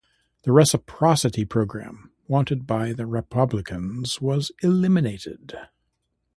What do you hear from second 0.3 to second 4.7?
The reciprocity program wanted by the Republicans was